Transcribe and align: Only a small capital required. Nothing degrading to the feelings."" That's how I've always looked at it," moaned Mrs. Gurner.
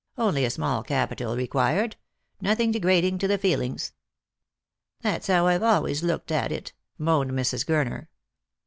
Only 0.17 0.45
a 0.45 0.49
small 0.49 0.81
capital 0.81 1.35
required. 1.37 1.95
Nothing 2.41 2.71
degrading 2.71 3.19
to 3.19 3.27
the 3.27 3.37
feelings."" 3.37 3.93
That's 5.03 5.27
how 5.27 5.45
I've 5.45 5.61
always 5.61 6.01
looked 6.01 6.31
at 6.31 6.51
it," 6.51 6.73
moaned 6.97 7.29
Mrs. 7.33 7.63
Gurner. 7.67 8.07